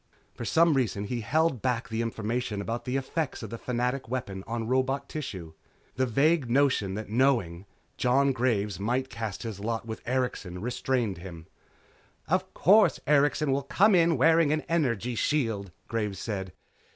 For 0.33 0.45
some 0.45 0.73
reason 0.73 1.03
he 1.03 1.21
held 1.21 1.61
back 1.61 1.87
the 1.89 2.01
information 2.01 2.59
about 2.59 2.85
the 2.85 2.95
effect 2.95 3.43
of 3.43 3.51
the 3.51 3.59
Fanatic 3.59 4.09
weapon 4.09 4.43
on 4.47 4.67
robot 4.67 5.07
tissue. 5.07 5.53
The 5.95 6.07
vague 6.07 6.49
notion 6.49 6.95
that 6.95 7.09
knowing, 7.11 7.67
Jon 7.97 8.31
Graves 8.31 8.79
might 8.79 9.11
cast 9.11 9.43
his 9.43 9.59
lot 9.59 9.85
with 9.85 10.01
Erikson, 10.07 10.59
restrained 10.59 11.19
him. 11.19 11.45
"Of 12.27 12.51
course, 12.55 12.99
Erikson 13.05 13.51
will 13.51 13.61
come 13.61 13.93
in 13.93 14.17
wearing 14.17 14.51
an 14.51 14.61
energy 14.61 15.13
shield," 15.13 15.71
Graves 15.87 16.17
said. 16.17 16.53